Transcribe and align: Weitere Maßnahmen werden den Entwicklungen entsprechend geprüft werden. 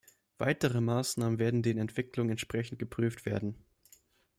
Weitere 0.39 0.81
Maßnahmen 0.81 1.37
werden 1.37 1.61
den 1.61 1.77
Entwicklungen 1.77 2.31
entsprechend 2.31 2.79
geprüft 2.79 3.27
werden. 3.27 3.63